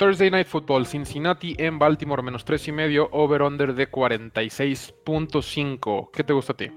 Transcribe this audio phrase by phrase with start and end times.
[0.00, 6.10] Thursday Night Football, Cincinnati en Baltimore, menos 3 y medio, over-under de 46.5.
[6.10, 6.70] ¿Qué te gusta a ti?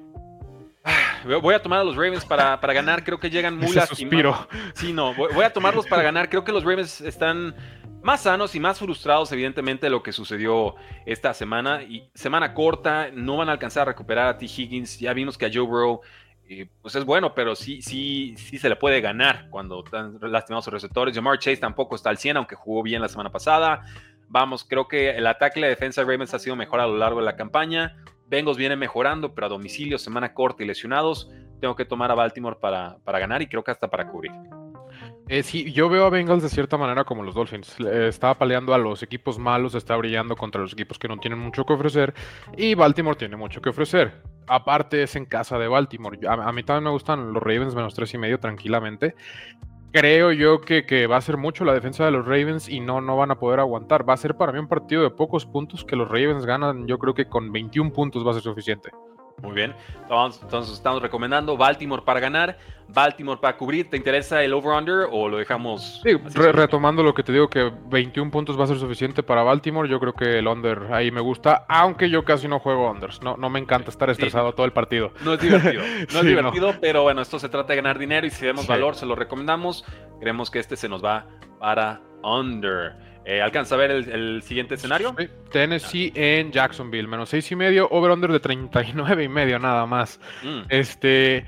[0.84, 3.06] Ah, voy a tomar a los Ravens para, ganar.
[3.06, 4.50] Creo que llegan muy lastimados.
[4.76, 5.14] Sí, no.
[5.14, 6.28] Voy, a tomarlos para ganar.
[6.28, 7.56] Creo que los Ravens están
[8.02, 11.82] más sanos y más frustrados, evidentemente, de lo que sucedió esta semana.
[11.82, 14.48] Y semana corta, no van a alcanzar a recuperar a T.
[14.48, 15.00] Higgins.
[15.00, 16.02] Ya vimos que a Joe Burrow
[16.82, 20.74] pues es bueno, pero sí, sí, sí se le puede ganar cuando están lastimados sus
[20.74, 21.16] receptores.
[21.16, 23.84] Jamar Chase tampoco está al 100, aunque jugó bien la semana pasada.
[24.30, 26.98] Vamos, creo que el ataque y la defensa de Ravens ha sido mejor a lo
[26.98, 27.98] largo de la campaña.
[28.28, 31.30] Bengals viene mejorando, pero a domicilio, semana corta y lesionados.
[31.60, 34.32] Tengo que tomar a Baltimore para, para ganar y creo que hasta para cubrir.
[35.30, 37.80] Eh, sí, yo veo a Bengals de cierta manera como los Dolphins.
[37.80, 41.66] está peleando a los equipos malos, está brillando contra los equipos que no tienen mucho
[41.66, 42.14] que ofrecer.
[42.58, 44.22] Y Baltimore tiene mucho que ofrecer.
[44.48, 46.20] Aparte es en casa de Baltimore.
[46.28, 49.16] A, mí también me gustan los Ravens menos tres y medio tranquilamente.
[49.94, 53.00] Creo yo que, que, va a ser mucho la defensa de los Ravens y no,
[53.00, 54.08] no van a poder aguantar.
[54.08, 56.88] Va a ser para mí un partido de pocos puntos que los Ravens ganan.
[56.88, 58.90] Yo creo que con 21 puntos va a ser suficiente.
[59.42, 59.74] Muy bien.
[60.04, 63.90] Entonces estamos recomendando Baltimore para ganar, Baltimore para cubrir.
[63.90, 66.02] ¿Te interesa el over-under o lo dejamos?
[66.04, 69.90] Sí, retomando lo que te digo, que 21 puntos va a ser suficiente para Baltimore.
[69.90, 73.22] Yo creo que el under ahí me gusta, aunque yo casi no juego unders.
[73.22, 75.12] No, no me encanta estar estresado todo el partido.
[75.24, 75.84] No es divertido.
[76.14, 78.96] No es divertido, pero bueno, esto se trata de ganar dinero y si vemos valor,
[78.96, 79.86] se lo recomendamos.
[80.20, 81.26] Creemos que este se nos va
[81.60, 83.13] para under.
[83.26, 85.16] Eh, ¿Alcanza a ver el, siguiente escenario?
[85.52, 90.20] Tennessee en Jacksonville, menos seis y medio, over-under de 39 y medio nada más.
[90.44, 90.62] Mm.
[90.70, 91.46] Este,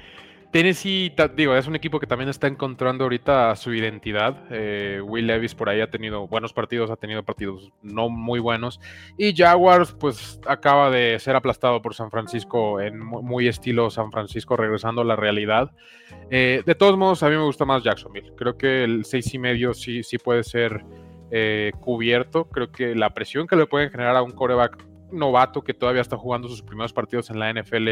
[0.56, 4.38] Tennessee, digo, es un equipo que también está encontrando ahorita su identidad.
[4.52, 8.80] Eh, Will Levis por ahí ha tenido buenos partidos, ha tenido partidos no muy buenos.
[9.18, 14.56] Y Jaguars, pues acaba de ser aplastado por San Francisco en muy estilo San Francisco,
[14.56, 15.72] regresando a la realidad.
[16.32, 18.32] Eh, de todos modos, a mí me gusta más Jacksonville.
[18.38, 20.86] Creo que el seis y medio sí, sí puede ser
[21.38, 22.46] eh, cubierto.
[22.46, 26.16] Creo que la presión que le pueden generar a un coreback novato que todavía está
[26.16, 27.90] jugando sus primeros partidos en la NFL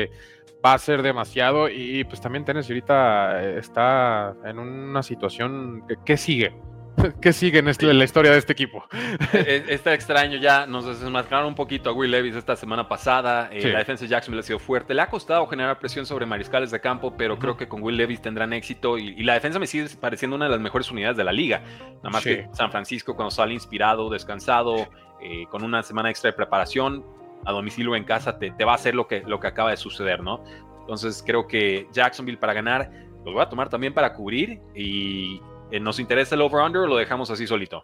[0.65, 6.15] va a ser demasiado y pues también Tennessee ahorita eh, está en una situación que
[6.15, 6.53] sigue
[7.21, 8.85] ¿Qué sigue en, este, la historia de este equipo?
[9.33, 13.49] E, e, está extraño ya, nos desmascararon un poquito a Will Levis esta semana pasada.
[13.51, 14.93] Eh, la defensa de Jacksonville ha sido fuerte.
[14.93, 18.21] Le ha costado generar presión sobre mariscales de campo, pero creo que con Will Levis
[18.21, 18.97] tendrán éxito.
[18.97, 21.61] Y, la defensa me sigue pareciendo una de las mejores unidades de la liga.
[21.97, 24.87] Nada más que San Francisco, cuando sale inspirado, descansado,
[25.21, 27.05] eh, con una semana extra de preparación,
[27.45, 30.21] a domicilio en casa, te, va a hacer lo que, lo que acaba de suceder,
[30.21, 30.43] ¿no?
[30.81, 32.89] Entonces creo que Jacksonville para ganar
[33.25, 35.41] lo voy a tomar también para cubrir y
[35.79, 37.83] ¿Nos interesa el over-under o lo dejamos así solito?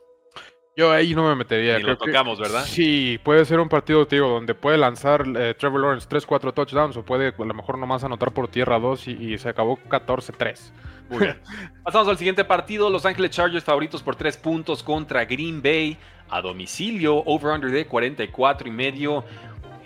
[0.79, 1.77] Yo ahí no me metería.
[1.77, 2.63] Y lo tocamos, ¿verdad?
[2.63, 7.03] Sí, puede ser un partido, tío, donde puede lanzar eh, Trevor Lawrence 3-4 touchdowns o
[7.03, 10.71] puede a lo mejor nomás anotar por tierra 2 y, se acabó 14-3.
[11.09, 11.41] Muy bien.
[11.83, 12.89] Pasamos al siguiente partido.
[12.89, 15.97] Los Ángeles Chargers favoritos por 3 puntos contra Green Bay
[16.29, 17.23] a domicilio.
[17.25, 19.25] Over-under de 44 y medio.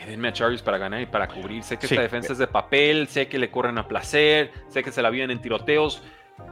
[0.05, 1.63] Denme a Chargers para ganar y para cubrir.
[1.63, 4.91] Sé que esta defensa es de papel, sé que le corren a placer, sé que
[4.91, 6.03] se la viven en tiroteos,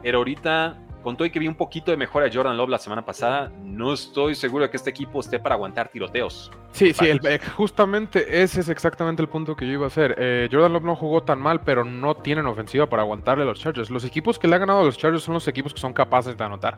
[0.02, 2.78] pero ahorita con todo y que vi un poquito de mejora a Jordan Love la
[2.78, 6.52] semana pasada, no estoy seguro de que este equipo esté para aguantar tiroteos.
[6.72, 10.16] Sí, sí, eh, justamente ese es exactamente el punto que yo iba a hacer.
[10.18, 13.60] Eh, Jordan Love no jugó tan mal, pero no tienen ofensiva para aguantarle a los
[13.60, 13.90] Chargers.
[13.90, 16.38] Los equipos que le han ganado a los Chargers son los equipos que son capaces
[16.38, 16.78] de anotar.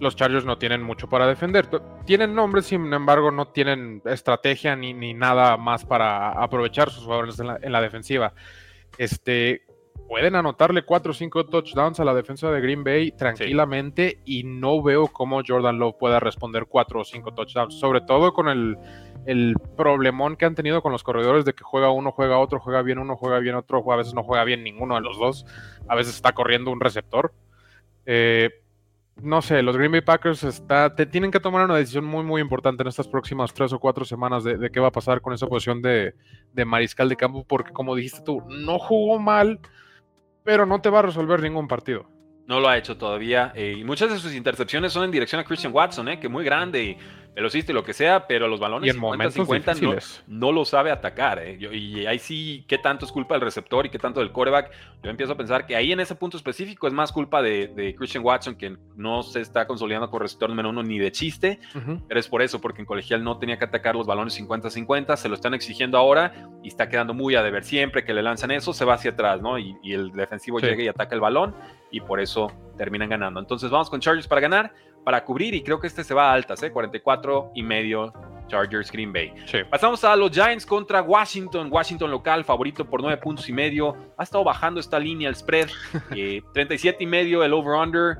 [0.00, 1.68] Los Chargers no tienen mucho para defender.
[2.04, 7.38] Tienen nombres, sin embargo, no tienen estrategia ni, ni nada más para aprovechar sus jugadores
[7.38, 8.32] en la, en la defensiva.
[8.96, 9.67] Este,
[10.06, 14.82] pueden anotarle 4 o 5 touchdowns a la defensa de Green Bay tranquilamente y no
[14.82, 18.76] veo cómo Jordan Love pueda responder 4 o 5 touchdowns, sobre todo con el,
[19.26, 22.82] el, problemón que han tenido con los corredores de que juega uno, juega otro, juega
[22.82, 25.46] bien uno, juega bien otro, a veces no juega bien ninguno de los dos,
[25.88, 27.32] a veces está corriendo un receptor.
[28.06, 28.50] Eh,
[29.22, 32.40] no sé, los Green Bay Packers está, te, tienen que tomar una decisión muy, muy
[32.40, 35.32] importante en estas próximas tres o cuatro semanas de, de qué va a pasar con
[35.32, 36.14] esa posición de,
[36.52, 39.60] de, mariscal de campo, porque como dijiste tú, no jugó mal,
[40.48, 42.06] pero no te va a resolver ningún partido.
[42.46, 43.52] No lo ha hecho todavía.
[43.54, 46.42] Eh, y muchas de sus intercepciones son en dirección a Christian Watson, eh, que muy
[46.42, 46.82] grande.
[46.82, 46.96] Y
[47.34, 49.94] velocista y lo que sea, pero los balones Y en momentos 50 no,
[50.26, 51.38] no lo sabe atacar.
[51.38, 51.56] ¿eh?
[51.58, 54.70] Yo- y ahí sí, ¿qué tanto es culpa del receptor y qué tanto del quarterback?
[55.02, 57.94] Yo empiezo a pensar que ahí en ese punto específico es más culpa de, de
[57.94, 62.02] Christian Watson, que no se está consolidando con receptor número uno ni de chiste, Ujú.
[62.08, 65.28] pero es por eso, porque en colegial no tenía que atacar los balones 50-50, se
[65.28, 66.32] lo están exigiendo ahora
[66.64, 67.62] y está quedando muy a deber.
[67.62, 69.58] Siempre que le lanzan eso, se va hacia atrás, ¿no?
[69.58, 70.66] Y, y el defensivo Sí.
[70.66, 71.54] llega y ataca el balón
[71.92, 73.38] y por eso terminan ganando.
[73.40, 74.72] Entonces vamos con Chargers para ganar,
[75.08, 76.70] para cubrir y creo que este se va a altas, ¿eh?
[76.70, 78.12] 44 y medio
[78.46, 79.32] Chargers Green Bay.
[79.46, 79.60] Sí.
[79.70, 81.68] Pasamos a los Giants contra Washington.
[81.72, 83.96] Washington local, favorito por 9 puntos y medio.
[84.18, 85.70] Ha estado bajando esta línea, el spread.
[86.14, 88.18] Eh, 37 y medio el over-under.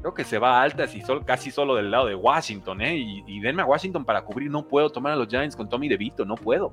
[0.00, 2.96] Creo que se va a altas y sol- casi solo del lado de Washington, ¿eh?
[2.96, 4.50] Y, y denme a Washington para cubrir.
[4.50, 6.72] No puedo tomar a los Giants con Tommy DeVito, no puedo.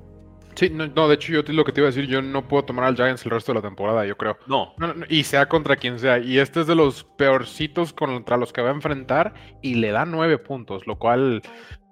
[0.58, 2.64] Sí, no, no, de hecho yo lo que te iba a decir, yo no puedo
[2.64, 4.36] tomar al Giants el resto de la temporada, yo creo.
[4.48, 6.18] No, No, no, no, y sea contra quien sea.
[6.18, 10.04] Y este es de los peorcitos contra los que va a enfrentar y le da
[10.04, 11.42] nueve puntos, lo cual,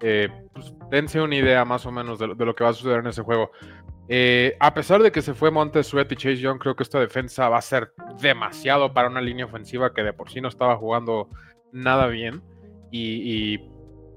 [0.01, 2.73] eh, pues, dense una idea más o menos de, lo- de lo que va a
[2.75, 3.53] suceder en ese juego.
[4.09, 6.99] Eh, a pesar de que se fue Montez Sweat y Chase Young, creo que esta
[6.99, 10.77] defensa va a ser demasiado para una línea ofensiva que de por sí no estaba
[10.77, 11.29] jugando
[11.71, 12.43] nada bien.
[12.91, 13.71] Y, y,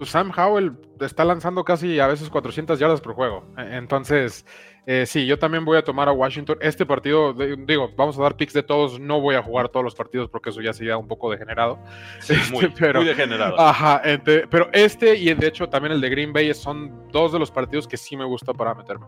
[0.03, 3.45] Sam Howell está lanzando casi a veces 400 yardas por juego.
[3.57, 4.45] E- Entonces,
[4.85, 6.57] eh, sí, yo también voy a tomar a Washington.
[6.61, 8.99] Este partido, digo, vamos a dar picks de todos.
[8.99, 11.79] No voy a jugar todos los partidos porque eso ya sería un poco degenerado.
[12.19, 13.59] sí, muy, Este, pero- muy degenerado.
[13.59, 17.39] Ajá, ente- pero este y de hecho también el de Green Bay son dos de
[17.39, 19.05] los partidos que sí me gusta para meterme.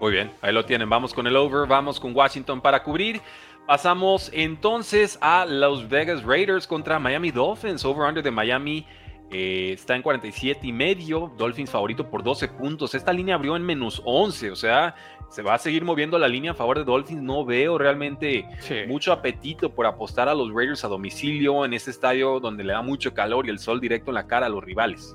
[0.00, 0.88] Muy bien, ahí lo tienen.
[0.88, 3.20] Vamos con el over, vamos con Washington para cubrir.
[3.66, 7.84] Pasamos entonces a Los Vegas Raiders contra Miami Dolphins.
[7.84, 8.86] Over-under de Miami
[9.30, 11.32] eh, está en 47 y medio.
[11.36, 12.94] Dolphins favorito por 12 puntos.
[12.94, 14.94] Esta línea abrió en menos 11, o sea,
[15.28, 17.20] se va a seguir moviendo la línea a favor de Dolphins.
[17.22, 18.76] No veo realmente Sí.
[18.86, 22.82] mucho apetito por apostar a los Raiders a domicilio en este estadio donde le da
[22.82, 25.14] mucho calor y el sol directo en la cara a los rivales.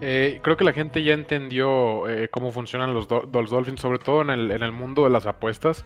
[0.00, 3.98] Eh, creo que la gente ya entendió eh, cómo funcionan los, do- los Dolphins, sobre
[4.00, 5.84] todo en el, en el mundo de las apuestas.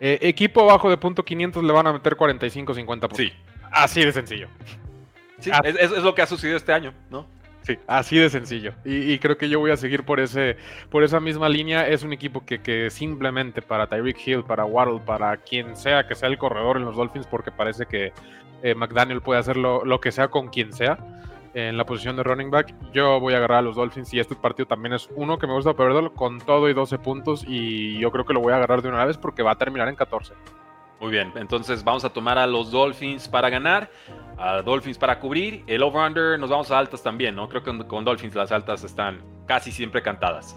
[0.00, 3.18] Equipo abajo de punto 500 le van a meter 45-50 puntos.
[3.18, 3.30] Sí,
[3.70, 4.48] Así de sencillo.
[5.40, 5.60] Sí, Ah.
[5.64, 7.26] es, lo que ha sucedido este año, ¿no?
[7.62, 8.72] Sí, así de sencillo.
[8.84, 10.56] Y, y creo que yo voy a seguir por ese,
[10.88, 11.86] por esa misma línea.
[11.86, 16.14] Es un equipo que, que simplemente para Tyreek Hill, para Waddle, para quien sea que
[16.14, 18.12] sea el corredor en los Dolphins, porque parece que
[18.62, 20.98] eh, McDaniel puede hacer lo, lo que sea con quien sea
[21.52, 22.74] en la posición de running back.
[22.92, 25.52] Yo voy a agarrar a los Dolphins y este partido también es uno que me
[25.52, 28.82] gusta perderlo con todo y 12 puntos y yo creo que lo voy a agarrar
[28.82, 30.32] de una vez porque va a terminar en 14.
[31.00, 33.90] Muy bien, entonces vamos a tomar a los Dolphins para ganar,
[34.40, 35.62] a Dolphins para cubrir.
[35.66, 37.48] El over-under nos vamos a altas también, ¿no?
[37.48, 40.56] Creo que con, con Dolphins las altas están casi siempre cantadas.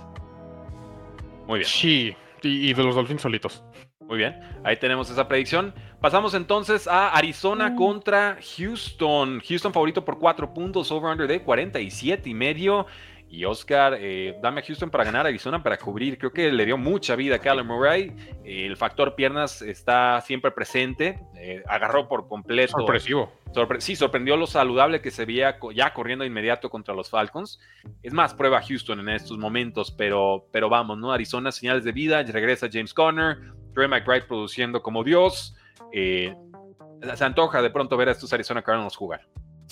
[1.48, 3.64] Muy bien, Sí, y, y de los Dolphins solitos.
[4.00, 4.40] muy bien.
[4.64, 5.74] Ahí tenemos esa predicción.
[6.00, 9.42] Pasamos entonces a Arizona contra Houston.
[9.48, 12.86] Houston favorito por 4 puntos, over-under de 47 y medio.
[13.30, 16.20] Y Oscar, eh, dame a Houston para ganar, Arizona para cubrir.
[16.20, 18.16] Creo que le dio mucha vida a Callum Murray.
[18.44, 21.20] Eh, el factor piernas está siempre presente.
[21.36, 22.74] Eh, agarró por completo.
[22.78, 23.32] Sorpresivo.
[23.52, 27.60] Sorpre- sí, sorprendió lo saludable que se veía ya corriendo de inmediato contra los Falcons.
[28.04, 31.12] Es más, prueba Houston en estos momentos, pero, pero vamos, ¿no?
[31.12, 33.38] Arizona, señales de vida, regresa James Conner,
[33.74, 35.56] Trey McBride produciendo como Dios.
[35.92, 39.22] Se antoja de pronto ver a estos Arizona Cardinals jugar.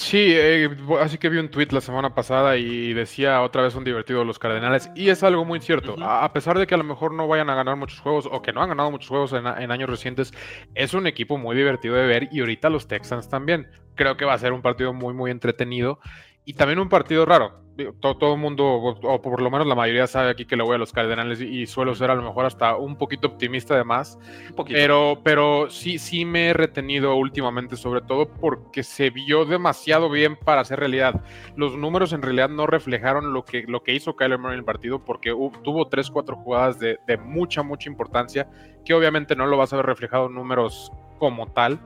[0.02, 0.68] Sí, eh,
[1.00, 4.40] así que vi un tweet la semana pasada y decía otra vez son divertidos los
[4.40, 5.96] Cardenales y es algo muy cierto.
[6.02, 8.42] A, a pesar de que a lo mejor no vayan a ganar muchos juegos o
[8.42, 10.34] que no han ganado muchos juegos en, en años recientes,
[10.74, 13.70] es un equipo muy divertido de ver y ahorita los Texans también.
[13.94, 16.00] Creo que va a ser un partido muy, muy entretenido
[16.46, 17.62] y también un partido raro.
[18.00, 20.76] Todo, todo el mundo, o, por lo menos la mayoría sabe aquí que le voy
[20.76, 23.84] a los Cardenales y, y suelo ser a lo mejor hasta un poquito optimista de
[23.84, 24.20] más.
[24.68, 30.36] Pero, pero sí, sí me he retenido últimamente, sobre todo porque se vio demasiado bien
[30.36, 31.24] para hacer realidad.
[31.56, 34.66] Los números en realidad no reflejaron lo que, lo que hizo Kyler Murray en el
[34.66, 35.34] partido, porque
[35.64, 38.48] tuvo tres, cuatro jugadas de, de mucha, mucha importancia,
[38.86, 41.80] que obviamente no lo vas a ver reflejado en números como tal.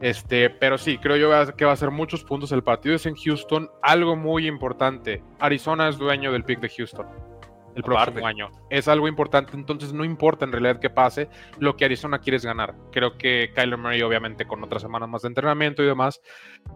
[0.00, 2.52] Este, pero sí, creo yo que va a ser muchos puntos.
[2.52, 3.70] El partido es en Houston.
[3.82, 5.22] Algo muy importante.
[5.38, 7.06] Arizona es dueño del pick de Houston
[7.76, 8.04] el Aparte.
[8.12, 8.50] próximo año.
[8.70, 12.44] Es algo importante, entonces no importa en realidad qué pase, lo que Arizona quiere es
[12.46, 12.76] ganar.
[12.92, 16.20] Creo que Kyler Murray, obviamente, con otras semanas más de entrenamiento y demás,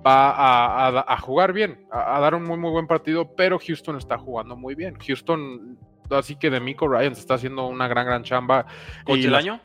[0.05, 3.61] va a, a- a jugar bien, a, a dar un muy, muy buen partido, pero
[3.65, 4.97] Houston está jugando muy bien.
[4.99, 5.79] Houston,
[6.11, 8.67] así que de Miko Ryan está haciendo una gran, gran chamba.
[9.05, 9.61] ¿Coach del las- año?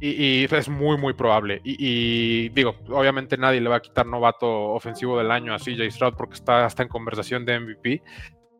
[0.00, 1.60] Y, y es muy, muy probable.
[1.62, 5.90] Y, y digo, obviamente nadie le va a quitar novato ofensivo del año a CJ
[5.90, 8.02] Stroud porque está hasta en conversación de MVP.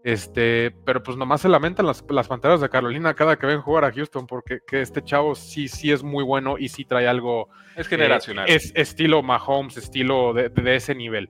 [0.02, 3.84] Este, pero pues nomás se lamentan las, las panteras de Carolina cada que ven jugar
[3.84, 7.50] a Houston porque que este chavo sí, sí es muy bueno y sí trae algo
[7.76, 8.48] Es eh, generacional.
[8.48, 11.28] es estilo Mahomes, estilo de, de ese nivel.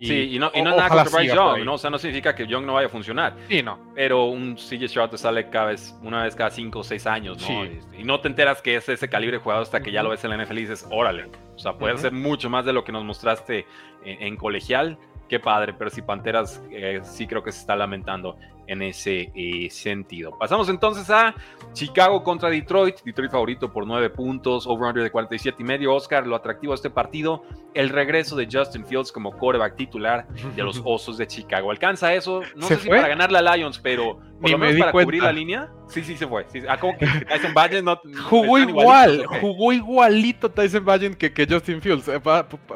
[0.00, 1.74] Sí, y no, y no es nada contra Bryce Young, ¿no?
[1.74, 3.34] O sea, no significa que Young no vaya a funcionar.
[3.48, 3.78] Sí, no.
[3.94, 7.38] Pero un CJ Stroud te sale cada vez, una vez cada cinco o seis años,
[7.40, 7.64] ¿no?
[7.64, 7.78] Sí.
[7.98, 10.24] Y no te enteras que es ese calibre de jugador hasta que ya lo ves
[10.24, 11.28] en la NFL y dices, órale.
[11.54, 13.66] O sea, puede ser mucho más de lo que nos mostraste
[14.04, 14.98] en, colegial.
[15.28, 18.36] Qué padre, pero si Panteras eh, sí creo que se está lamentando
[18.66, 20.36] en ese eh, sentido.
[20.38, 21.34] Pasamos entonces a
[21.72, 23.00] Chicago contra Detroit.
[23.04, 25.94] Detroit favorito por 9 puntos, over-under de 47 y medio.
[25.94, 27.42] Oscar, lo atractivo de este partido,
[27.74, 31.70] el regreso de Justin Fields como quarterback titular de los Osos de Chicago.
[31.70, 32.42] ¿Alcanza eso?
[32.54, 35.70] No sé si para ganar la Lions, pero por lo menos para cubrir la línea.
[35.88, 36.46] Sí, sí se fue.
[36.68, 38.00] Ah, como que Tyson Bagent no.
[38.28, 42.08] jugó igual, jugó igualito Tyson Bagent que, que Justin Fields.
[42.08, 42.20] Eh,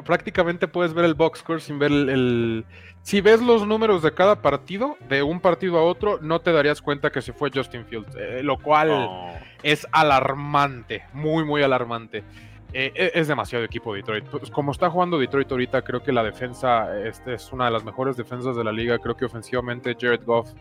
[0.04, 2.64] prácticamente puedes ver el box score sin ver el
[3.02, 6.83] si ves los números de cada partido, de un partido a otro, no te darías
[6.83, 9.09] cuenta que se fue Justin Fields, eh, lo cual
[9.62, 12.25] es alarmante, muy, muy alarmante.
[12.73, 14.25] Eh, e, es demasiado equipo Detroit.
[14.26, 17.85] Pues, como está jugando Detroit ahorita, creo que la defensa este es una de las
[17.85, 18.99] mejores defensas de la liga.
[18.99, 20.52] Creo que ofensivamente Jared Goff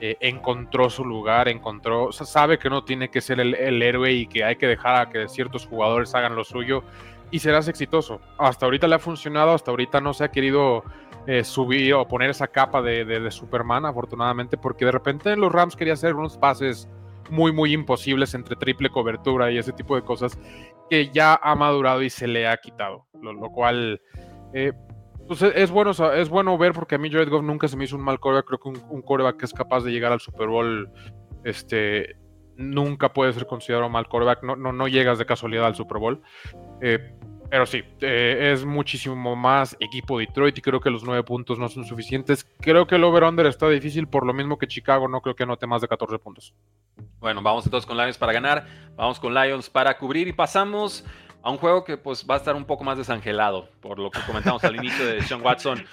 [0.00, 4.26] eh, encontró su lugar, encontró, sabe que no tiene que ser el, el héroe y
[4.26, 6.84] que hay que dejar a que ciertos jugadores hagan lo suyo
[7.30, 8.20] y serás exitoso.
[8.38, 10.84] Hasta ahorita le ha funcionado, hasta ahorita no se ha querido
[11.26, 15.94] eh, subir o poner esa capa de, Superman, afortunadamente, porque de repente los Rams quería
[15.94, 16.88] hacer unos pases
[17.30, 20.38] muy, muy imposibles entre triple cobertura y ese tipo de cosas
[20.90, 24.00] que ya ha madurado y se le ha quitado, lo, cual...
[24.52, 24.72] Eh,
[25.26, 27.96] pues es bueno, es bueno ver porque a mí Jared Goff nunca se me hizo
[27.96, 28.44] un mal coreback.
[28.44, 30.90] Creo que un, coreback que es capaz de llegar al Super Bowl
[31.44, 32.16] este,
[32.56, 34.42] nunca puede ser considerado mal coreback.
[34.42, 36.22] No, no, no llegas de casualidad al Super Bowl.
[36.80, 37.14] Eh,
[37.50, 41.68] pero sí, eh, es muchísimo más equipo Detroit y creo que los nueve puntos no
[41.68, 42.44] son suficientes.
[42.60, 45.66] Creo que el over-under está difícil por lo mismo que Chicago no creo que anote
[45.66, 46.52] más de 14 puntos.
[47.20, 48.66] Bueno, vamos entonces con Lions para ganar,
[48.96, 51.04] vamos con Lions para cubrir y pasamos
[51.44, 54.18] a un juego que pues va a estar un poco más desangelado por lo que
[54.26, 55.84] comentamos al inicio de Sean Watson.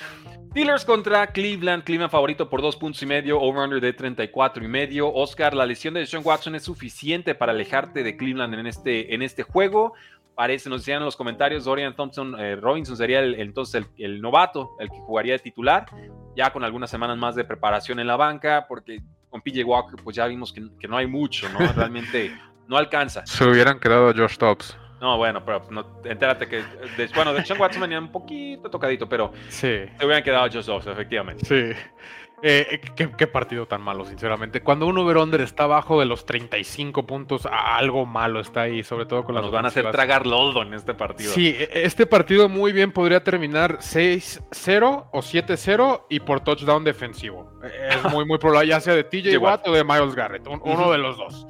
[0.52, 5.14] Steelers contra Cleveland, Cleveland favorito por dos puntos y medio, over-under de 34 y medio.
[5.14, 9.22] Oscar, la lesión de Sean Watson es suficiente para alejarte de Cleveland en este, en
[9.22, 9.94] este juego
[10.36, 14.72] parece, nos decían en los comentarios, Dorian Thompson eh, Robinson sería el, entonces el, novato,
[14.80, 15.86] el que jugaría de titular,
[16.36, 20.16] ya con algunas semanas más de preparación en la banca, porque con PJ Walker pues
[20.16, 21.60] ya vimos que, no hay mucho, ¿no?
[21.76, 22.36] Realmente
[22.68, 23.26] no alcanza.
[23.26, 24.78] Se hubieran quedado Josh Dobbs.
[25.02, 26.64] No, bueno, pero no, entérate que,
[27.16, 29.80] bueno, de Sean Watson venía un poquito tocadito, pero sí.
[29.98, 31.44] se hubieran quedado Josh Dobbs, efectivamente.
[31.44, 31.80] Sí.
[32.44, 34.62] Eh, ¿qué, partido tan malo, sinceramente.
[34.62, 39.24] Cuando un over-under está abajo de los 35 puntos, algo malo está ahí, sobre todo
[39.24, 39.44] con las.
[39.44, 41.34] Nos van a hacer tragar loldo en este partido.
[41.34, 47.52] Sí, e, este partido muy bien podría terminar 6-0 o 7-0 y por touchdown defensivo.
[47.64, 50.98] Es muy, muy probable, ya sea de TJ Watt o de Miles Garrett, uno de
[50.98, 51.48] los dos.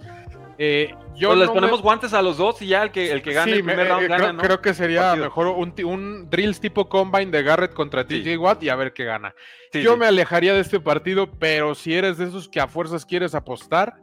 [0.64, 3.34] Eh, yo pues les ponemos guantes a los dos y ya el que, el que
[3.34, 7.32] gane el primer round eh, gana, creo, que sería mejor un, un, drills tipo combine
[7.32, 9.34] de Garrett contra TJ Watt y a ver qué gana.
[9.74, 13.34] yo me alejaría de este partido, pero si eres de esos que a fuerzas quieres
[13.34, 13.96] apostar,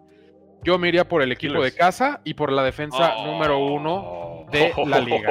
[0.64, 4.72] yo me iría por el equipo de casa y por la defensa número uno de
[4.84, 5.30] la liga.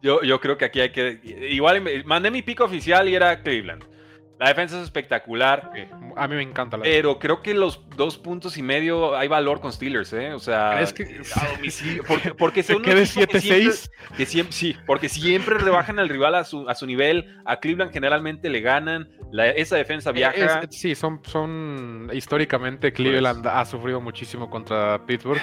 [0.00, 1.20] Yo, yo creo que aquí hay que.
[1.50, 3.84] Igual mandé mi pico oficial y era Cleveland.
[4.38, 5.70] La defensa es espectacular.
[6.16, 9.60] a mí me encanta la Pero creo que los dos puntos y medio hay valor
[9.60, 10.34] con Steelers, ¿eh?
[10.34, 12.04] O sea, es que a domicilio.
[12.06, 13.90] Porque, porque se quede 7-6.
[14.16, 17.40] Que siempre, sí, porque siempre rebajan al rival a su, a su nivel.
[17.46, 19.08] A Cleveland generalmente le ganan.
[19.56, 20.62] esa defensa eh, viaja.
[20.68, 25.40] sí, son, son históricamente Cleveland ha sufrido muchísimo contra Pittsburgh.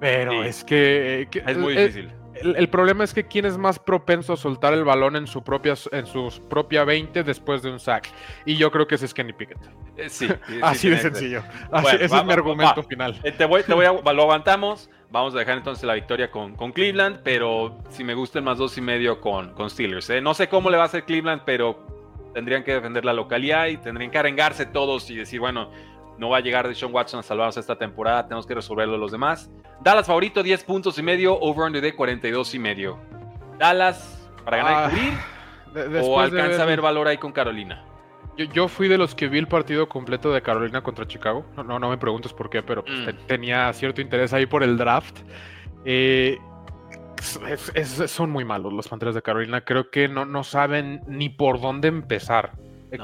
[0.00, 4.32] Pero es que, que, es muy difícil el, problema es que quién es más propenso
[4.32, 8.08] a soltar el balón en su propia, en sus propia 20 después de un sack.
[8.46, 9.58] Y yo creo que ese es Kenny Pickett.
[9.96, 10.28] Eh, sí,
[10.62, 11.42] Así de sencillo.
[11.92, 13.18] ese es mi argumento final.
[13.22, 14.90] Eh, te voy, te voy a, lo aguantamos.
[15.10, 18.56] Vamos a dejar entonces la victoria con, con Cleveland, pero si me gusta el más
[18.56, 20.08] dos y medio con, con Steelers.
[20.08, 20.20] ¿eh?
[20.22, 21.86] No sé cómo le va a hacer Cleveland, pero
[22.32, 25.70] tendrían que defender la localidad y tendrían que arengarse todos y decir, bueno,
[26.22, 29.10] no va a llegar de Sean Watson a salvarnos esta temporada, tenemos que resolverlo los
[29.10, 29.50] demás.
[29.80, 32.96] Dallas favorito, 10 puntos y medio, over-under de 42 y medio.
[33.58, 35.20] Dallas, para ganar y ah,
[35.72, 37.84] cubrir, o alcanza a ver valor ahí con Carolina.
[38.36, 41.44] Yo, fui de los que vi el partido completo de Carolina contra Chicago.
[41.56, 43.26] No, no, no me preguntes por qué, pero pues, mm.
[43.26, 45.18] tenía cierto interés ahí por el draft.
[45.84, 46.38] Eh,
[48.06, 49.62] son muy malos los Panteras de Carolina.
[49.62, 52.52] Creo que no, no saben ni por dónde empezar.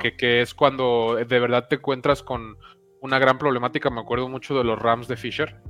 [0.01, 2.59] Que, que, es cuando de verdad te encuentras con,
[3.01, 3.91] una gran problemática.
[3.91, 5.61] Me acuerdo mucho de los Rams de Fisher.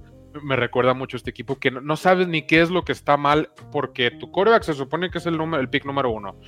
[0.42, 3.50] Me recuerda mucho este equipo que no, sabes ni qué es lo que está mal
[3.72, 6.38] porque tu coreback se supone que es el, número, el pick número uno.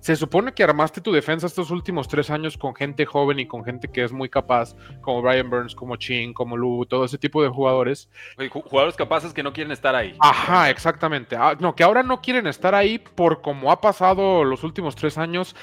[0.00, 3.64] Se supone que armaste tu defensa estos últimos tres años con gente joven y con
[3.64, 7.42] gente que es muy capaz, como Brian Burns, como Chin, como Lu, todo ese tipo
[7.42, 8.08] de jugadores.
[8.50, 10.16] Jugadores capaces que no quieren estar ahí.
[10.20, 11.36] Ajá, exactamente.
[11.36, 15.18] Ah, no, que ahora no quieren estar ahí por como ha pasado los últimos tres
[15.18, 15.54] años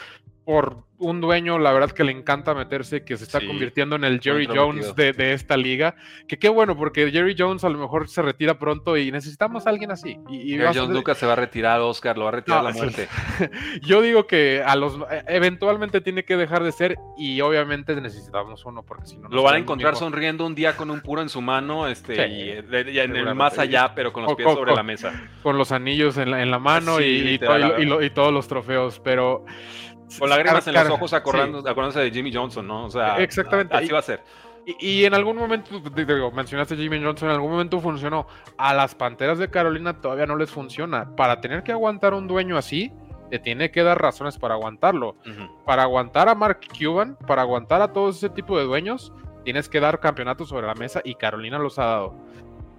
[0.48, 4.22] por un dueño, la verdad que le encanta meterse, que se está convirtiendo en el
[4.22, 5.96] Jerry Jones de, esta liga.
[6.26, 9.72] Que qué bueno, porque Jerry Jones a lo mejor se retira pronto y necesitamos a
[9.72, 10.18] alguien así.
[10.30, 13.10] Y, Jerry Jones nunca se va a retirar, Oscar, lo va a retirar la muerte.
[13.82, 18.84] Yo digo que a los eventualmente tiene que dejar de ser y obviamente necesitamos uno,
[18.84, 19.28] porque si no...
[19.28, 22.52] Lo van a encontrar sonriendo un día con un puro en su mano, este, y,
[22.52, 25.30] en el más allá, pero con los pies sobre la mesa.
[25.44, 29.44] Con los anillos en la, mano y, y todos los trofeos, pero...
[30.20, 32.86] Con lágrimas en los ojos acordándose de Jimmy Johnson, ¿no?
[32.86, 33.76] O sea, exactamente.
[33.76, 34.24] Así va a ser.
[34.80, 38.28] Y, en algún momento, digo, mencionaste Jimmy Johnson, en algún momento funcionó.
[38.58, 41.16] A las Panteras de Carolina todavía no les funciona.
[41.16, 42.92] Para tener que aguantar un dueño así,
[43.30, 45.16] te tiene que dar razones para aguantarlo.
[45.66, 49.14] Para aguantar a Mark Cuban, para aguantar a todo ese tipo de dueños,
[49.46, 52.16] tienes que dar campeonatos sobre la mesa y Carolina los ha dado.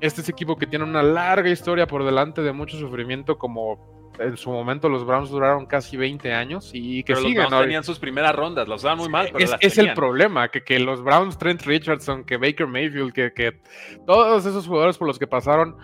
[0.00, 4.36] Este es equipo que tiene una larga historia por delante de mucho sufrimiento como en
[4.36, 7.42] su momento los Browns duraron casi 20 años y que pero siguen.
[7.42, 9.30] Los Browns tenían sus primeras rondas, los daban muy mal.
[9.32, 13.60] Pero es, el problema, que, que, los Browns, Trent Richardson, que Baker Mayfield, que, que
[14.06, 15.76] todos esos jugadores por los que pasaron.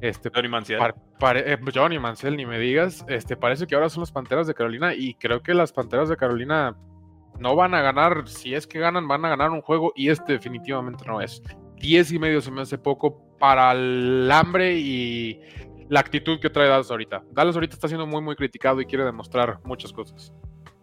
[0.00, 0.80] Este, Johnny Mansell.
[1.34, 3.04] Eh, Johnny Mansell, ni me digas.
[3.08, 6.16] Este, parece que ahora son las Panteras de Carolina y creo que las Panteras de
[6.16, 6.74] Carolina
[7.38, 8.26] no van a ganar.
[8.26, 11.42] Si es que ganan, van a ganar un juego y este definitivamente no es.
[11.76, 15.40] 10 y medio se me hace poco para el hambre y
[15.90, 17.24] la actitud que trae Dallas ahorita.
[17.32, 20.32] Dallas ahorita está siendo muy, muy criticado y quiere demostrar muchas cosas.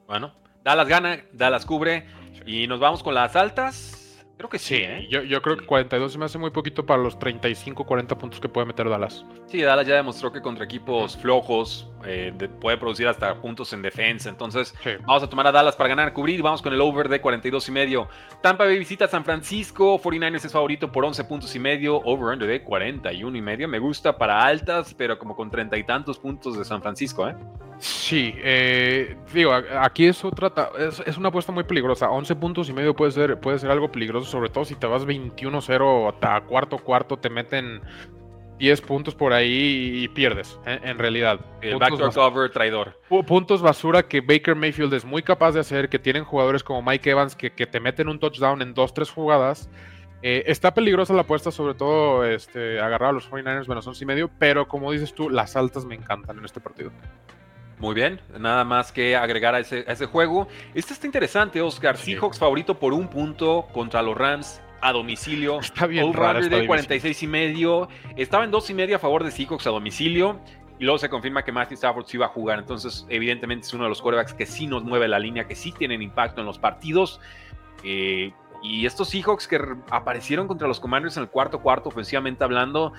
[0.05, 0.33] Bueno,
[0.63, 2.05] Dallas gana, Dallas cubre
[2.45, 4.25] y nos vamos con las altas.
[4.37, 5.07] Creo que sí, ¿eh?
[5.09, 8.39] yo, yo, creo que 42 se me hace muy poquito para los 35, 40 puntos
[8.39, 9.25] que puede meter Dallas.
[9.47, 14.29] Sí, Dallas ya demostró que contra equipos flojos eh, puede producir hasta puntos en defensa.
[14.29, 14.73] Entonces,
[15.05, 16.41] vamos a tomar a Dallas para ganar, cubrir.
[16.41, 18.07] Vamos con el over de 42 y medio.
[18.41, 19.99] Tampa Bay visita San Francisco.
[19.99, 21.97] 49ers es favorito por 11 puntos y medio.
[21.97, 23.67] Over-under de 41 y medio.
[23.67, 27.35] Me gusta para altas, pero como con treinta y tantos puntos de San Francisco, ¿eh?
[27.79, 32.09] Sí, eh, digo, aquí eso trata, es, es, una apuesta muy peligrosa.
[32.09, 35.05] 11 puntos y medio puede ser, puede ser algo peligroso, sobre todo si te vas
[35.05, 37.81] 21-0 hasta cuarto cuarto, te meten
[38.57, 41.39] 10 puntos por ahí y pierdes, en realidad.
[41.61, 42.99] El backdoor cover traidor.
[43.27, 47.09] Puntos basura que Baker Mayfield es muy capaz de hacer, que tienen jugadores como Mike
[47.09, 49.69] Evans que, que te meten un touchdown en 2-3 jugadas.
[50.23, 54.07] Eh, está peligrosa la apuesta, sobre todo este, agarrar a los 49ers menos 11 y
[54.07, 56.91] medio, pero como dices tú, las altas me encantan en este partido.
[57.77, 60.47] Muy bien, nada más que agregar a ese, ese juego.
[60.73, 61.95] Este está interesante, Oscar.
[61.95, 65.59] Seahawks favorito por un punto contra los Rams a domicilio.
[65.61, 66.41] Está bien raro.
[66.41, 67.89] de 46 y medio.
[68.15, 70.39] Estaba en 2 y medio a favor de Seahawks a domicilio.
[70.79, 72.59] Y luego se confirma que Matthew Stafford sí va a jugar.
[72.59, 75.71] Entonces, evidentemente es uno de los quarterbacks que sí nos mueve la línea, que sí
[75.71, 77.19] tienen impacto en los partidos.
[77.83, 79.59] Eh, y estos Seahawks que
[79.89, 82.93] aparecieron contra los Commanders en el cuarto cuarto, ofensivamente hablando,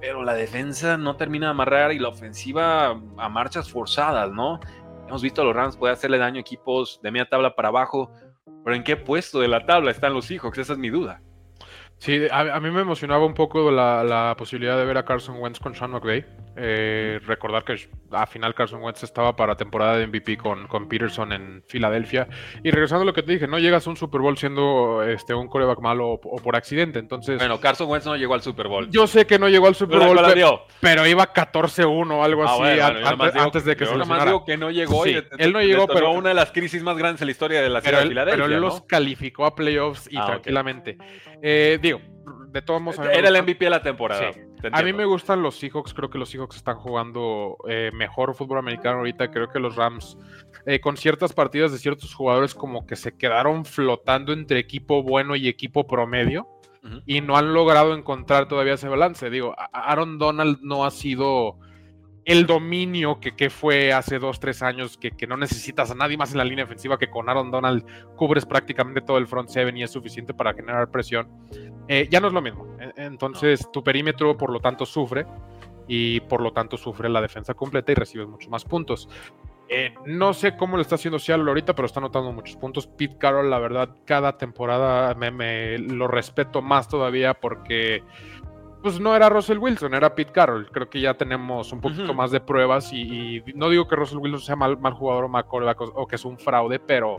[0.00, 4.60] pero la defensa no termina de amarrar y la ofensiva a marchas forzadas, ¿no?
[5.06, 8.10] Hemos visto a los Rams puede hacerle daño a equipos de media tabla para abajo,
[8.64, 10.58] pero ¿en qué puesto de la tabla están los Seahawks?
[10.58, 11.20] Esa es mi duda.
[11.98, 15.58] Sí, a, mí me emocionaba un poco la, la, posibilidad de ver a Carson Wentz
[15.58, 16.24] con Sean McVay.
[16.56, 17.76] Eh, recordar que
[18.12, 22.28] a final Carson Wentz estaba para temporada de MVP con, con Peterson en Filadelfia.
[22.62, 25.34] Y regresando a lo que te dije, no llegas a un Super Bowl siendo este,
[25.34, 26.98] un coreback malo o, por accidente.
[26.98, 27.38] Entonces.
[27.38, 28.88] Bueno, Carson Wentz no llegó al Super Bowl.
[28.90, 30.20] Yo sé que no llegó al Super Bowl,
[30.80, 34.70] pero, iba 14-1 o algo ah, así antes, de que se más digo que no
[34.70, 35.06] llegó.
[35.06, 37.70] y él no llegó, pero una de las crisis más grandes en la historia de
[37.70, 38.44] la ciudad de Filadelfia.
[38.44, 40.98] Pero él los calificó a playoffs y ah, tranquilamente.
[41.42, 41.93] Eh, digo,
[42.54, 43.00] de todos modos.
[43.12, 44.30] Era el MVP de la temporada.
[44.72, 45.92] A mí me gustan los Seahawks.
[45.92, 49.32] Creo que los Seahawks están jugando eh, mejor fútbol americano ahorita.
[49.32, 50.16] Creo que los Rams,
[50.64, 55.34] eh, con ciertas partidas de ciertos jugadores, como que se quedaron flotando entre equipo bueno
[55.34, 56.48] y equipo promedio.
[57.06, 59.30] Y no han logrado encontrar todavía ese balance.
[59.30, 61.58] Digo, Aaron Donald no ha sido
[62.24, 66.16] el dominio que, que, fue hace dos, tres años, que, que, no necesitas a nadie
[66.16, 67.84] más en la línea ofensiva, que con Aaron Donald
[68.16, 71.28] cubres prácticamente todo el front seven y es suficiente para generar presión,
[71.88, 72.76] eh, ya no es lo mismo.
[72.80, 75.26] E, entonces tu perímetro, por lo tanto, sufre
[75.86, 79.08] y por lo tanto sufre la defensa completa y recibes muchos más puntos.
[79.68, 82.86] Eh, no sé cómo lo está haciendo Seattle ahorita, pero está anotando muchos puntos.
[82.86, 88.02] Pete Carroll, la verdad, cada temporada me, me lo respeto más todavía porque
[88.84, 90.70] pues no era Russell Wilson, era Pete Carroll.
[90.70, 94.42] Creo que ya tenemos un poquito más de pruebas y, no digo que Russell Wilson
[94.42, 97.16] sea mal, mal jugador o mal o que es un fraude, pero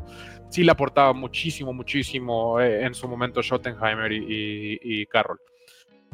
[0.50, 5.40] sí le aportaba muchísimo, muchísimo eh, en su momento Schottenheimer y, Carroll.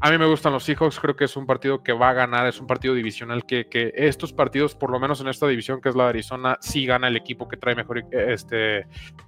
[0.03, 2.47] A mí me gustan los Seahawks, creo que es un partido que va a ganar,
[2.47, 5.95] es un partido divisional que, estos partidos, por lo menos en esta división que es
[5.95, 8.87] la de Arizona, sí gana el equipo que trae mejor este,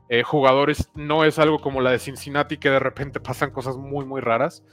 [0.10, 0.90] eh, jugadores.
[0.96, 4.64] No es algo como la de Cincinnati que de repente pasan cosas muy, muy raras.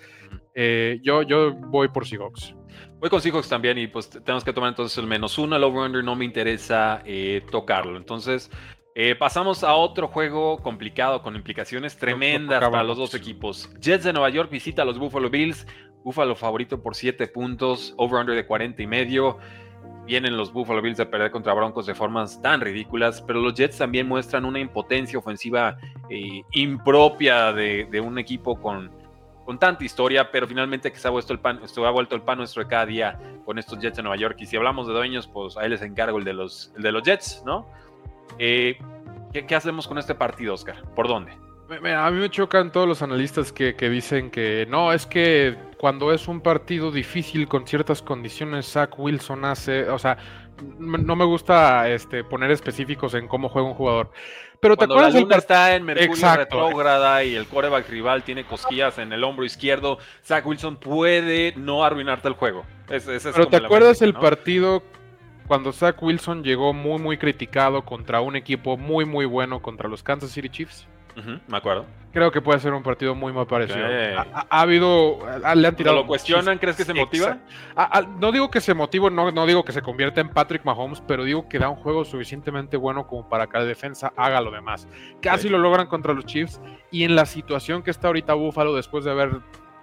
[0.55, 2.55] Eh, yo, yo voy por Seahawks.
[2.99, 5.55] Voy con Seahawks también y pues tenemos que tomar entonces el menos uno.
[5.55, 7.99] El over-under no me interesa eh, tocarlo.
[7.99, 8.51] Entonces
[8.97, 13.71] Eh, pasamos a otro juego complicado con implicaciones tremendas para los dos equipos.
[13.81, 15.65] Jets de Nueva York visita a los Buffalo Bills.
[16.05, 19.39] Buffalo favorito por 7 puntos, over-under de 40 y medio.
[20.07, 23.79] Vienen los Buffalo Bills a perder contra Broncos de formas tan ridículas, pero los Jets
[23.79, 25.77] también muestran una impotencia ofensiva
[26.09, 28.91] eh, impropia de, un equipo con,
[29.45, 31.59] con tanta historia, pero finalmente que se ha, vuelto el pan,
[32.39, 34.37] nuestro de cada día con estos Jets de Nueva York.
[34.41, 37.03] Y si hablamos de dueños, pues ahí les encargo el de los, el de los
[37.03, 37.67] Jets, ¿no?
[38.39, 38.79] Eh,
[39.33, 40.83] ¿qué, hacemos con este partido, Oscar?
[40.95, 41.33] ¿Por dónde?
[41.71, 46.29] A mí me chocan todos los analistas que, dicen que no, es que cuando es
[46.29, 50.19] un partido difícil con ciertas condiciones, Zach Wilson hace, o sea,
[50.79, 54.11] no me gusta este, poner específicos en cómo juega un jugador.
[54.61, 58.99] Pero te acuerdas la luna está en Mercurio retrógrada y el coreback rival tiene cosquillas
[58.99, 62.67] en el hombro izquierdo, Zach Wilson puede no arruinarte el juego.
[62.87, 64.83] Pero te acuerdas el partido
[65.47, 70.03] cuando Zach Wilson llegó muy, muy criticado contra un equipo muy, muy bueno contra los
[70.03, 70.87] Kansas City Chiefs.
[71.47, 71.87] Me acuerdo.
[72.13, 73.87] Creo que puede ser un partido muy mal parecido.
[73.87, 75.19] Ha, habido.
[75.55, 75.99] le han tirado.
[75.99, 76.59] ¿Lo cuestionan?
[76.59, 77.39] ¿Crees que se motiva?
[78.19, 81.25] no digo que se motive, no, no digo que se convierta en Patrick Mahomes, pero
[81.25, 84.89] digo que da un juego suficientemente bueno como para que la defensa haga lo demás.
[85.23, 86.61] Casi lo logran contra los Chiefs.
[86.91, 89.41] Y en la situación que está ahorita Buffalo, después de haber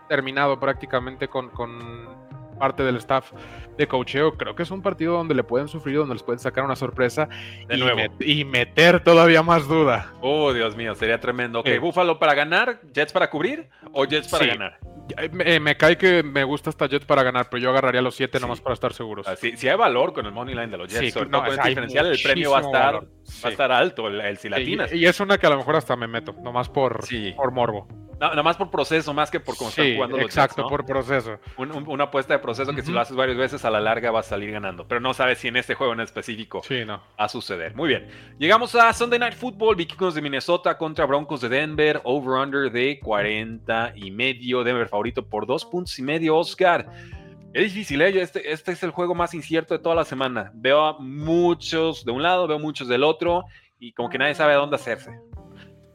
[0.10, 2.27] terminado prácticamente con, con
[2.58, 3.32] parte del staff
[3.78, 6.64] de cocheo, creo que es un partido donde le pueden sufrir, donde les pueden sacar
[6.64, 7.30] una sorpresa
[7.68, 8.02] de y, nuevo.
[8.20, 10.14] y meter todavía más duda.
[10.22, 11.60] Oh, Dios mío, sería tremendo.
[11.60, 14.80] Ok, Búfalo para ganar, Jets para cubrir o Jets para ganar.
[15.18, 18.40] Eh, me, cae que me gusta hasta Jets para ganar, pero yo agarraría los 7
[18.40, 19.28] nomás para estar seguros.
[19.28, 21.64] Ah, si hay valor con el money line de los Jets, sí, no, con el
[21.64, 23.10] diferencial, el premio va a estar, va
[23.44, 24.94] a estar alto, el, el si latinas.
[24.94, 27.00] Y, es una que a lo mejor hasta me meto, nomás por,
[27.36, 27.88] por morbo.
[28.20, 31.40] No, nada más por proceso, más que por cómo están jugando los Exacto, por proceso.
[31.58, 34.30] una apuesta de proceso que si lo haces varias veces a la larga vas a
[34.30, 34.88] salir ganando.
[34.88, 37.76] Pero no sabes si en este juego en específico va a suceder.
[37.76, 38.08] Muy bien.
[38.40, 43.94] Llegamos a Sunday Night Football, Vikings de Minnesota contra Broncos de Denver, over-under de 40
[43.96, 44.64] y medio.
[44.64, 46.90] Denver favorito por dos puntos y medio, Oscar.
[47.54, 48.22] Es difícil, ¿eh?
[48.22, 50.52] Este, este es el juego más incierto de toda la semana.
[50.54, 53.46] Veo a muchos de un lado, veo muchos del otro
[53.80, 55.20] y como que nadie sabe a dónde hacerse.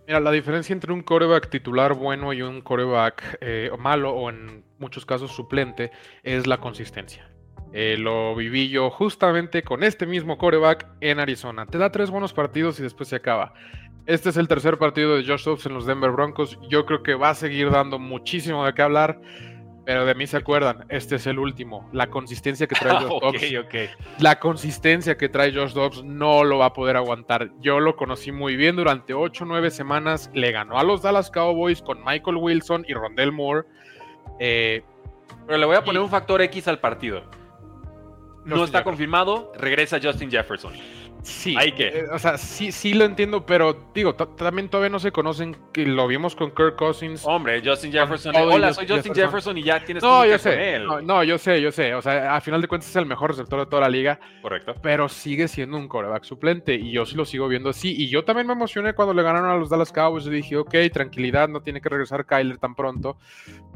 [0.07, 4.65] Mira, la diferencia entre un coreback titular bueno y un coreback eh, malo o en
[4.79, 5.93] muchos casos suplente
[6.25, 7.29] es la consistencia.
[7.73, 11.67] Eh, lo viví yo justamente con este mismo coreback en Arizona.
[11.67, 13.55] Te da tres buenos partidos y después se acaba.
[14.05, 16.59] Este es el tercer partido de Josh Dobbs en los Denver Broncos.
[16.69, 19.21] Yo creo que va a seguir dando muchísimo de qué hablar.
[19.85, 21.88] Pero de mí se acuerdan, este es el último.
[21.92, 23.42] La consistencia que trae Josh Dobbs.
[24.21, 27.51] La consistencia que trae Josh Dobbs no lo va a poder aguantar.
[27.61, 30.31] Yo lo conocí muy bien durante 8 o 9 semanas.
[30.35, 33.66] Le ganó a los Dallas Cowboys con Michael Wilson y Rondell Moore.
[34.38, 34.85] Eh,
[35.47, 37.25] Pero le voy a poner un factor X al partido.
[38.45, 40.73] No está confirmado, regresa Justin Jefferson.
[41.23, 41.87] Sí, ¿Hay que?
[41.87, 45.87] Eh, o sea, sí, sí lo entiendo, pero digo, también todavía no se conocen, que
[45.87, 47.23] lo vimos con Kirk Cousins.
[47.25, 48.35] Hombre, Justin Jefferson.
[48.35, 49.57] Hola, soy Justin Jefferson.
[49.57, 51.95] y ya tienes no, yo sé, No, yo sé, yo sé.
[51.95, 54.19] O sea, a final de cuentas es el mejor receptor de toda la liga.
[54.43, 54.75] Correcto.
[54.83, 57.95] Pero sigue siendo un coreback suplente y yo sí lo sigo viendo así.
[57.97, 60.75] Y yo también me emocioné cuando le ganaron a los Dallas Cowboys y dije, ok,
[60.93, 63.17] tranquilidad, no tiene que regresar Kyler tan pronto.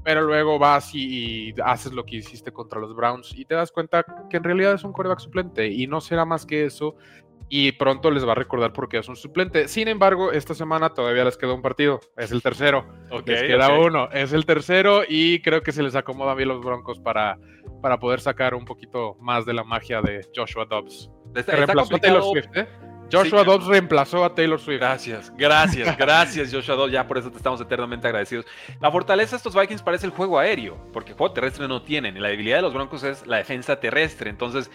[0.02, 3.70] Pero luego vas y, y haces lo que hiciste contra los Browns y te das
[3.70, 6.96] cuenta que en realidad es un coreback suplente y no será más que eso
[7.48, 9.68] y pronto les va a recordar por qué es un suplente.
[9.68, 12.86] Sin embargo, esta semana todavía les queda un partido, es el tercero.
[13.24, 16.98] les queda uno, es el tercero y creo que se les acomoda bien los Broncos
[16.98, 17.38] para,
[17.82, 21.10] para poder sacar un poquito más de la magia de Joshua Dobbs.
[21.34, 22.66] reemplazó a Taylor Swift, ¿eh?
[23.10, 24.80] Joshua Dobbs reemplazó a Taylor Swift.
[24.80, 26.92] Gracias, gracias, gracias Joshua Dobbs.
[26.92, 28.46] Ya por eso te estamos eternamente agradecidos.
[28.80, 32.16] La fortaleza de estos Vikings parece el juego aéreo, porque juego terrestre no tienen.
[32.16, 34.30] Y la debilidad de los Broncos es la defensa terrestre.
[34.30, 34.70] Entonces,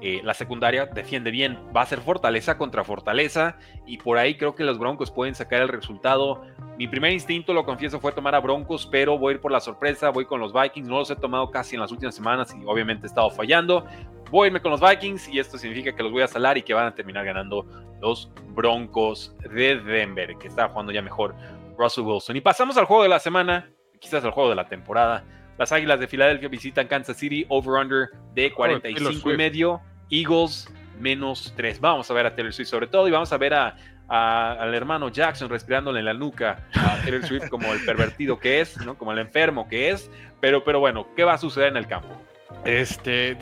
[0.00, 1.58] eh, la secundaria defiende bien.
[1.74, 5.62] Va a ser fortaleza contra fortaleza y por ahí creo que los Broncos pueden sacar
[5.62, 6.42] el resultado.
[6.78, 10.26] Mi primer instinto, lo confieso, fue tomar a Broncos, pero voy por la sorpresa, voy
[10.26, 10.88] con los Vikings.
[10.88, 13.86] No los he tomado casi en las últimas semanas y obviamente he estado fallando.
[14.30, 16.62] Voy a irme con los Vikings y esto significa que los voy a salar y
[16.62, 17.64] que van a terminar ganando
[18.00, 21.34] los Broncos de Denver, que está jugando ya mejor
[21.78, 22.36] Russell Wilson.
[22.36, 25.24] Y pasamos al juego de la semana, quizás al juego de la temporada.
[25.58, 29.80] Las Águilas de Filadelfia visitan Kansas City, over-under de 45 y medio.
[30.10, 31.80] Eagles menos 3.
[31.80, 33.76] Vamos a ver a Taylor Swift sobre todo y vamos a ver a,
[34.08, 38.76] al hermano Jackson respirándole en la nuca a Taylor Swift como el pervertido que es,
[38.84, 38.96] ¿no?
[38.96, 40.10] como el enfermo que es.
[40.40, 42.20] Pero, pero bueno, ¿qué va a suceder en el campo?
[42.64, 43.36] Este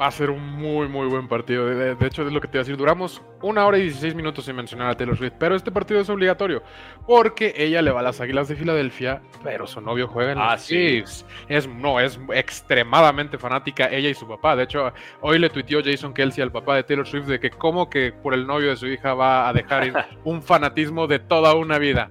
[0.00, 1.66] va a ser un muy, muy buen partido.
[1.66, 2.76] De, hecho, es lo que te iba a decir.
[2.76, 5.34] Duramos una hora y 16 minutos sin mencionar a Taylor Swift.
[5.38, 6.62] Pero este partido es obligatorio.
[7.06, 9.22] Porque ella le va a las Águilas de Filadelfia.
[9.42, 11.24] Pero su novio juega en ah, los Chiefs.
[11.48, 14.56] Es, no, es extremadamente fanática ella y su papá.
[14.56, 17.88] De hecho, hoy le tuiteó Jason Kelsey al papá de Taylor Swift de que, como
[17.88, 21.78] que por el novio de su hija va a dejar un fanatismo de toda una
[21.78, 22.10] vida.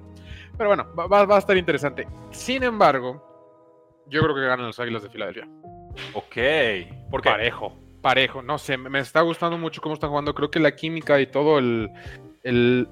[0.58, 2.08] Pero bueno, va, va a estar interesante.
[2.32, 3.34] Sin embargo,
[4.08, 5.48] yo creo que ganan los Águilas de Filadelfia.
[6.14, 6.38] Ok.
[7.10, 8.42] ¿Por Parejo, parejo.
[8.42, 10.36] No sé, me está gustando mucho cómo están jugando.
[10.36, 11.90] Creo que la química y todo el,
[12.44, 12.88] el,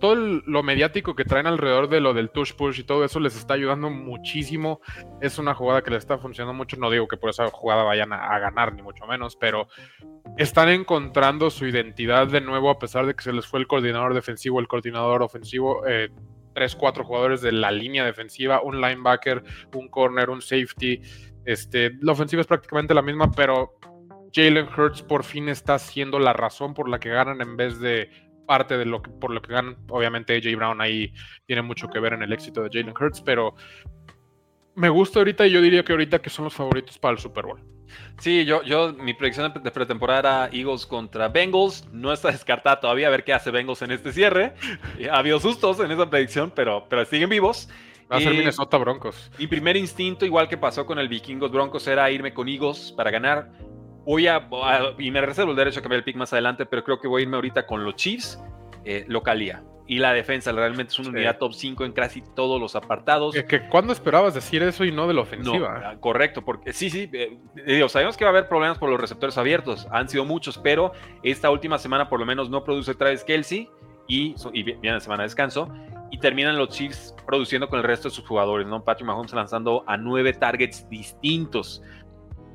[0.00, 3.36] todo lo mediático que traen alrededor de lo del touch push y todo eso les
[3.36, 4.80] está ayudando muchísimo.
[5.20, 6.76] Es una jugada que les está funcionando mucho.
[6.76, 9.68] No digo que por esa jugada vayan a, ganar, ni mucho menos, pero
[10.36, 14.14] están encontrando su identidad de nuevo a pesar de que se les fue el coordinador
[14.14, 15.86] defensivo, el coordinador ofensivo.
[15.86, 16.10] Eh,
[16.52, 19.42] tres, cuatro jugadores de la línea defensiva, un linebacker,
[19.74, 21.00] un corner, un safety.
[21.44, 23.78] Este, la ofensiva es prácticamente la misma, pero
[24.32, 28.10] Jalen Hurts por fin está siendo la razón por la que ganan en vez de
[28.46, 29.76] parte de lo que por lo que ganan.
[29.88, 31.12] Obviamente AJ Brown ahí
[31.46, 33.54] tiene mucho que ver en el éxito de Jalen Hurts, pero
[34.74, 37.46] me gusta ahorita y yo diría que ahorita que son los favoritos para el Super
[37.46, 37.60] Bowl.
[38.18, 41.88] Sí, yo, yo, mi predicción de pretemporada era Eagles contra Bengals.
[41.92, 44.54] No está descartada todavía a ver qué hace Bengals en este cierre.
[45.10, 47.68] ha habido sustos en esa predicción, pero, pero siguen vivos.
[48.10, 49.30] Va a ser Minnesota Broncos.
[49.38, 53.10] Mi primer instinto, igual que pasó con el Vikingos Broncos, era irme con Eagles para
[53.10, 53.52] ganar.
[54.04, 54.48] Voy a,
[54.98, 57.20] y me reservo el derecho a cambiar el pick más adelante, pero creo que voy
[57.20, 58.42] a irme ahorita con los Chiefs,
[58.84, 59.62] eh, localía.
[59.86, 63.34] Y la defensa realmente es una unidad top 5 en casi todos los apartados.
[63.34, 65.82] Que, ¿Cuándo esperabas decir eso y no de la ofensiva?
[65.84, 69.36] Ah, correcto, porque sí, sí, eh, sabemos que va a haber problemas por los receptores
[69.36, 69.88] abiertos.
[69.90, 70.92] Han sido muchos, pero
[71.24, 73.68] esta última semana por lo menos no produce Travis Kelsey
[74.06, 75.68] y, y viene la semana de descanso
[76.10, 78.82] y terminan los Chiefs produciendo con el resto de sus jugadores, ¿no?
[78.82, 81.82] Patrick Mahomes lanzando a nueve targets distintos.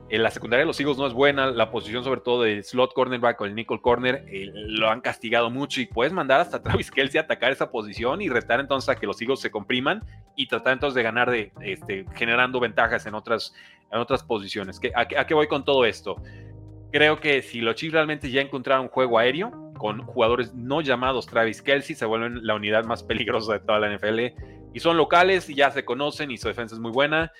[0.10, 2.94] En la secundaria de los Eagles no es buena, la posición sobre todo de slot
[2.94, 6.92] cornerback o el nickel corner eh, lo han castigado mucho y puedes mandar hasta Travis
[6.92, 10.04] Kelsey a atacar esa posición y retar entonces a que los Eagles se compriman
[10.36, 13.56] y tratar entonces de ganar de este, generando ventajas en otras,
[13.92, 14.80] en otras posiciones.
[14.96, 16.22] ¿A, ¿A qué voy con todo esto?
[16.92, 21.28] Creo que si los Chiefs realmente ya encontraron un juego aéreo, con jugadores no llamados
[21.28, 24.20] Travis Kelsey, se vuelven la unidad más peligrosa de toda la NFL.
[24.74, 27.32] Y son locales y ya se conocen y su defensa es muy buena.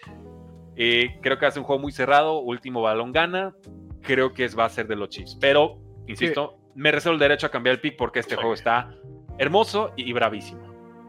[0.76, 3.56] Eh, creo que hace un juego muy cerrado, último balón gana.
[4.04, 5.40] Creo que es, va a ser de los Chiefs.
[5.42, 8.92] Pero, insisto, me reservo el derecho a cambiar el pick porque este juego está
[9.40, 10.65] hermoso y bravísimo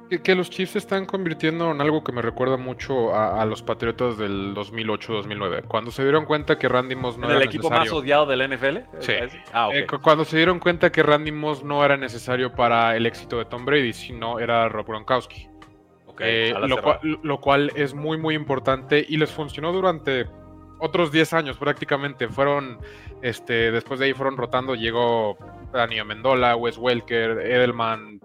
[0.09, 4.17] que, los Chiefs se están convirtiendo en algo que me recuerda mucho a, los Patriotas
[4.19, 5.65] del 2008-2009.
[5.67, 8.79] Cuando se dieron cuenta que Randy Moss no ¿El equipo más odiado del NFL?
[9.01, 9.13] Sí.
[9.53, 13.39] Ah, eh, cuando se dieron cuenta que Randy Moss no era necesario para el éxito
[13.39, 15.49] de Tom Brady, sino era Rob Gronkowski.
[16.21, 20.27] Eh, lo, cual, lo, cual, es muy, muy importante y les funcionó durante
[20.79, 22.29] otros 10 años prácticamente.
[22.29, 22.79] Fueron,
[23.23, 25.37] este, después de ahí fueron rotando, llegó
[25.73, 28.16] Daniel Mendola, Wes Welker, Edelman,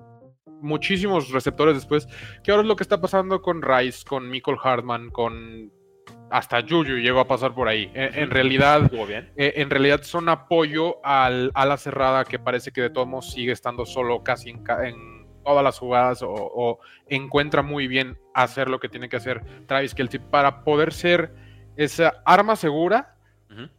[0.62, 2.08] muchísimos receptores después,
[2.43, 5.71] que ahora es lo que está pasando con Rice, con Michael Hartman, con
[6.32, 7.91] hasta Juju llegó a pasar por ahí.
[7.93, 8.89] En, realidad,
[9.36, 13.32] eh, en realidad son apoyo al, a la cerrada que parece que de todos modos
[13.32, 14.63] sigue estando solo casi en,
[15.43, 20.19] todas las jugadas o, encuentra muy bien hacer lo que tiene que hacer Travis Kelsey
[20.19, 21.34] para poder ser
[21.76, 23.17] esa arma segura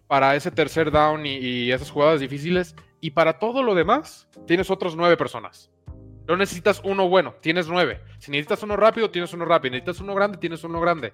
[0.07, 2.77] para ese tercer down y, y esas jugadas difíciles.
[3.01, 5.72] Y para todo lo demás, tienes otros nueve personas.
[6.33, 8.01] No necesitas uno bueno, tienes nueve.
[8.19, 9.73] Si necesitas uno rápido, tienes uno rápido.
[9.73, 11.13] Necesitas uno grande, tienes uno grande.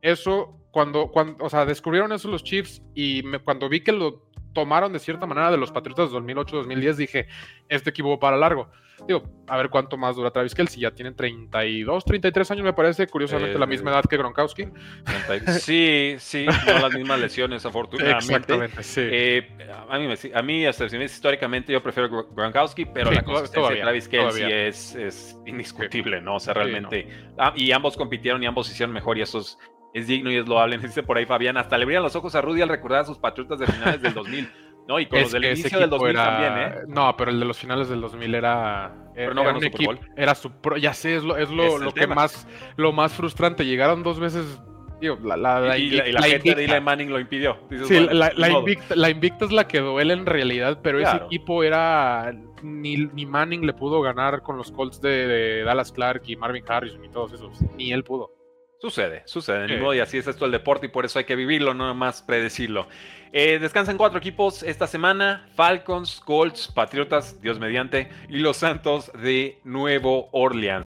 [0.00, 4.94] Eso, cuando, cuando o sea, descubrieron eso los Chiefs y cuando vi que lo tomaron
[4.94, 7.26] de cierta manera de los Patriotas de 2008-2010, dije,
[7.68, 8.70] este equipo para largo.
[9.06, 10.80] Digo, a ver cuánto más dura Travis Kelsey.
[10.80, 13.06] Ya tienen 32, 33 años, me parece.
[13.06, 14.68] Curiosamente, la misma edad que Gronkowski.
[15.60, 18.34] Sí, sí, no las mismas lesiones, afortunadamente.
[18.34, 19.00] Exactamente, sí.
[19.04, 24.08] Eh, a, mí, a mí, hasta históricamente, yo prefiero Gronkowski, pero la consistencia de Travis
[24.08, 26.36] Kelsey es, es, indiscutible, ¿no?
[26.36, 27.08] O sea, realmente.
[27.38, 29.58] Ah, y ambos compitieron y ambos hicieron mejor, y eso es,
[29.94, 30.78] es digno y es loable.
[30.82, 33.18] Dice por ahí Fabián, hasta le brillan los ojos a Rudy al recordar a sus
[33.18, 34.48] patriotas de finales del 2000.
[34.88, 36.74] No, y con los del inicio del 2000 también, ¿eh?
[36.86, 38.94] No, pero el de los finales del 2000 era.
[39.14, 39.94] Pero no era un equipo.
[40.16, 42.46] Era su ya sé, es lo, es lo, lo que más,
[42.76, 43.64] lo más frustrante.
[43.64, 44.60] Llegaron dos veces.
[45.00, 47.58] Tío, la, la, y, la, gente de Eli Manning lo impidió.
[47.84, 52.32] sí, la, invicta, la, invicta, es la que duele en realidad, pero ese equipo era.
[52.62, 56.64] Ni, ni, Manning le pudo ganar con los Colts de, de Dallas Clark y Marvin
[56.66, 57.60] Harrison y todos esos.
[57.76, 58.35] Ni él pudo.
[58.78, 61.34] Sucede, sucede, ni modo, y así es esto el deporte y por eso hay que
[61.34, 62.86] vivirlo, no más predecirlo.
[63.32, 69.58] Eh, descansan cuatro equipos esta semana, Falcons, Colts, Patriotas, Dios mediante, y los Santos de
[69.64, 70.84] Nuevo Orleans.